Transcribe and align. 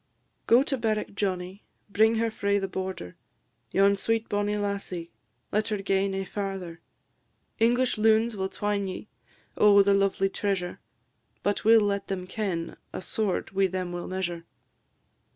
GO 0.47 0.63
TO 0.63 0.79
BERWICK, 0.79 1.13
JOHNNIE. 1.13 1.13
Go 1.13 1.13
to 1.13 1.13
Berwick, 1.13 1.15
Johnnie; 1.15 1.63
Bring 1.91 2.15
her 2.15 2.31
frae 2.31 2.57
the 2.57 2.67
Border; 2.67 3.17
Yon 3.71 3.95
sweet 3.95 4.27
bonnie 4.29 4.57
lassie, 4.57 5.11
Let 5.51 5.67
her 5.67 5.77
gae 5.77 6.07
nae 6.07 6.23
farther. 6.25 6.79
English 7.59 7.99
loons 7.99 8.35
will 8.35 8.49
twine 8.49 8.87
ye 8.87 9.09
O' 9.57 9.83
the 9.83 9.93
lovely 9.93 10.27
treasure; 10.27 10.79
But 11.43 11.63
we 11.63 11.77
'll 11.77 11.81
let 11.85 12.07
them 12.07 12.25
ken 12.25 12.77
A 12.91 13.03
sword 13.03 13.51
wi' 13.51 13.67
them 13.67 13.91
we 13.91 13.99
'll 13.99 14.07
measure. 14.07 14.45